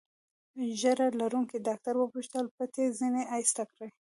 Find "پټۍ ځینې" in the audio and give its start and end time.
2.55-3.21